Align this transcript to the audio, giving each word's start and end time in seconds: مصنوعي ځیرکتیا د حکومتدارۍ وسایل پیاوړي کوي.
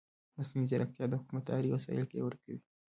مصنوعي 0.37 0.67
ځیرکتیا 0.69 1.05
د 1.09 1.13
حکومتدارۍ 1.21 1.69
وسایل 1.71 2.05
پیاوړي 2.11 2.37
کوي. 2.43 2.59